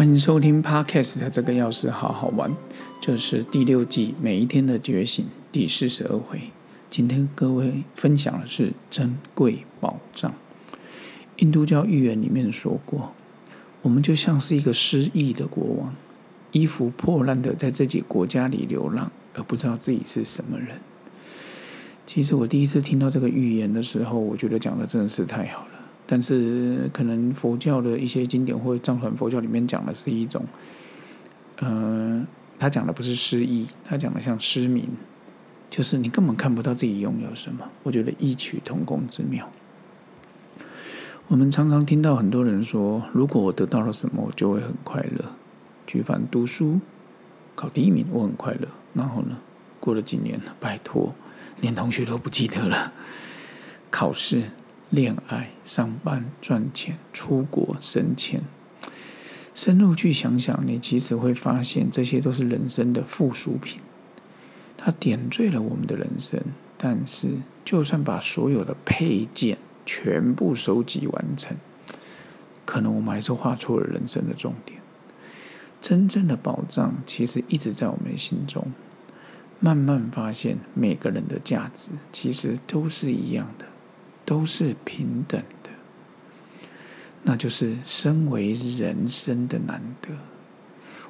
[0.00, 2.56] 欢迎收听 Podcast 这个钥匙好好玩，
[3.02, 6.40] 这是第六季每一天的觉醒第四十二回。
[6.88, 10.32] 今天各位分享的是珍贵宝藏。
[11.36, 13.12] 印度教寓言里面说过，
[13.82, 15.94] 我们就像是一个失意的国王，
[16.52, 20.78] 衣服破烂的在自己国家里流浪，而不知道自己是什么人。
[22.06, 25.79] 其实我第一次听到这个寓言的时候，我觉得讲的真的是太好了。
[26.12, 30.44] 但是，可能佛教的一些经典或藏传佛教里面讲的是一种，
[31.60, 32.26] 呃，
[32.58, 34.88] 他讲的不是失忆，他讲的像失明，
[35.70, 37.70] 就是你根本看不到自己拥有什么。
[37.84, 39.48] 我觉得异曲同工之妙。
[41.28, 45.24] 我们常常听到很多人说，如果我得到了什么，我就会很快乐。
[45.86, 46.80] 举凡读书
[47.54, 48.66] 考第一名，我很快乐。
[48.94, 49.38] 然后呢，
[49.78, 51.14] 过了几年，拜托，
[51.60, 52.92] 连同学都不记得了。
[53.92, 54.50] 考试。
[54.90, 58.42] 恋爱、上班、赚钱、出国、升迁，
[59.54, 63.80] 深入去想想，你其实会发现，这些都是人生的附属品。
[64.76, 66.42] 它点缀了我们的人生，
[66.76, 67.28] 但是，
[67.64, 71.56] 就算把所有的配件全部收集完成，
[72.64, 74.80] 可能我们还是画错了人生的重点。
[75.80, 78.72] 真正的宝藏，其实一直在我们心中。
[79.60, 83.66] 慢慢发现，每个人的价值其实都是一样的。
[84.30, 85.70] 都是平等的，
[87.24, 90.10] 那就是身为人生的难得。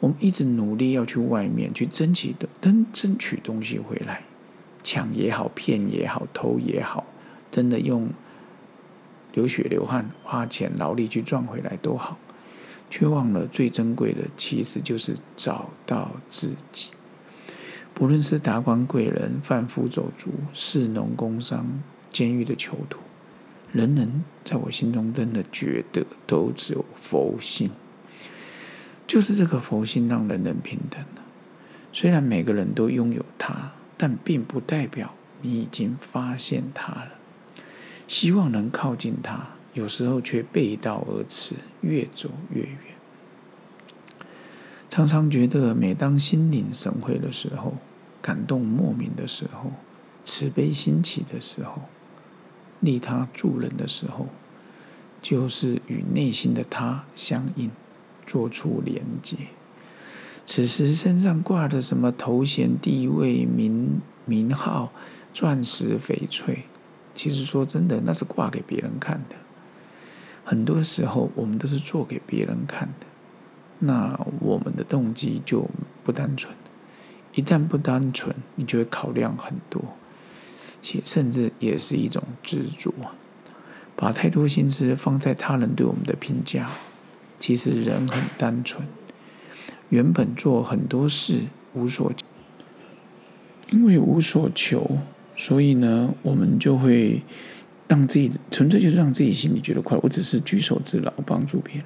[0.00, 4.24] 我们一直努力要去外面去争取的，争争取东西回来，
[4.82, 7.06] 抢也好，骗也好，偷也好，
[7.52, 8.10] 真的用
[9.32, 12.18] 流血流汗、花钱劳力去赚回来都好，
[12.90, 16.90] 却忘了最珍贵的，其实就是找到自己。
[17.94, 21.80] 不论是达官贵人、贩夫走卒、士农工商。
[22.14, 23.00] 监狱的囚徒，
[23.72, 27.72] 人人在我心中真的觉得都只有佛性，
[29.04, 31.22] 就是这个佛性让人人平等了。
[31.92, 37.10] 虽然每个人都拥有它，但并不代表你已经发现它了。
[38.06, 42.78] 希望能靠近它，有时候却背道而驰，越走越远。
[44.88, 47.74] 常常觉得，每当心领神会的时候，
[48.22, 49.72] 感动莫名的时候，
[50.24, 51.82] 慈悲兴起的时候。
[52.84, 54.26] 利他助人的时候，
[55.22, 57.70] 就是与内心的他相应，
[58.26, 59.36] 做出连接。
[60.46, 64.92] 此时身上挂的什么头衔、地位、名名号、
[65.32, 66.64] 钻石、翡翠，
[67.14, 69.36] 其实说真的，那是挂给别人看的。
[70.44, 73.06] 很多时候，我们都是做给别人看的。
[73.78, 75.68] 那我们的动机就
[76.02, 76.54] 不单纯。
[77.32, 79.82] 一旦不单纯，你就会考量很多。
[80.86, 82.92] 且甚至也是一种执着，
[83.96, 86.68] 把太多心思放在他人对我们的评价。
[87.38, 88.86] 其实人很单纯，
[89.88, 91.40] 原本做很多事
[91.72, 92.12] 无所，
[93.70, 94.98] 因为无所求，
[95.34, 97.22] 所以呢，我们就会
[97.88, 99.98] 让自己纯粹就是让自己心里觉得快。
[100.02, 101.84] 我只是举手之劳，帮助别人。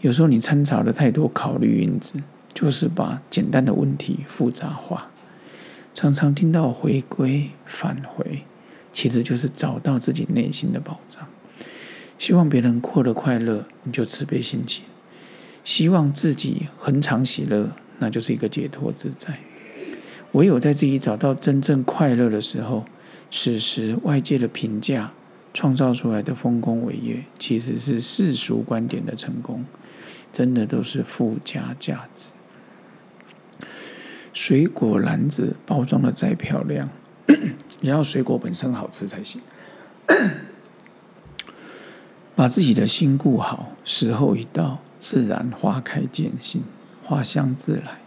[0.00, 2.14] 有时候你掺杂了太多考虑因子，
[2.54, 5.10] 就是把简单的问题复杂化。
[5.98, 8.44] 常常听到回归返回，
[8.92, 11.26] 其实就是找到自己内心的宝藏。
[12.16, 14.82] 希望别人过得快乐，你就慈悲心起；
[15.64, 19.40] 希望自己恒常喜乐，那就是一个解脱自在。
[20.30, 22.84] 唯有在自己找到真正快乐的时候，
[23.28, 25.12] 此时外界的评价
[25.52, 29.64] 创造出来的丰功伟业，其实是世俗观点的成功，
[30.30, 32.30] 真的都是附加价值。
[34.38, 36.88] 水果篮子包装的再漂亮，
[37.82, 39.42] 也要水果本身好吃才行。
[42.36, 46.62] 把自己的心顾好，时候一到，自然花开见性，
[47.02, 47.98] 花香自来。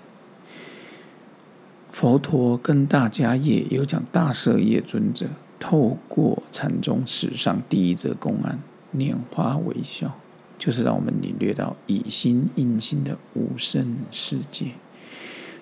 [1.92, 5.28] 佛陀跟大家也有讲，大舍业尊者
[5.60, 8.58] 透过禅宗史上第一则公案，
[8.96, 10.18] 拈花微笑，
[10.58, 14.68] 就是让我们领略到以心印心的无生世界。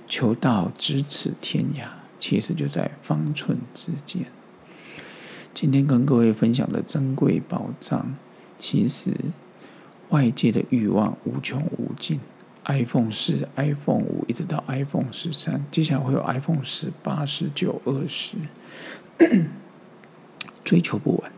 [0.09, 1.83] 求道咫尺天涯，
[2.17, 4.25] 其实就在方寸之间。
[5.53, 8.15] 今天跟各位分享的珍贵宝藏，
[8.57, 9.13] 其实
[10.09, 12.19] 外界的欲望无穷无尽。
[12.65, 18.35] iPhone 四、iPhone 五，一直到 iPhone 十三，接下来会有 iPhone 十八、十九、二十，
[20.63, 21.31] 追求不完。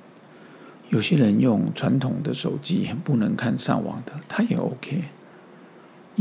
[0.90, 5.04] 有些人用传统的手机不能看上网的，他也 OK。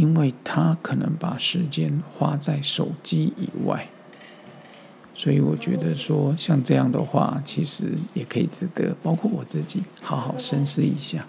[0.00, 3.87] 因为他可能把时间花在手机以外，
[5.14, 11.26] 所以我觉得说像这样的话，其实也可以值得，包括我自己好好深思一下。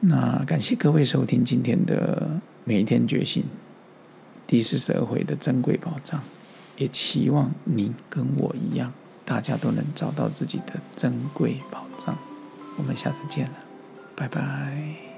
[0.00, 3.42] 那感谢各位收听今天的每一天觉醒
[4.46, 6.20] 第四十二回的珍贵宝藏，
[6.76, 8.92] 也期望你跟我一样，
[9.24, 12.18] 大家都能找到自己的珍贵宝藏。
[12.76, 13.54] 我们下次见了，
[14.14, 15.11] 拜拜。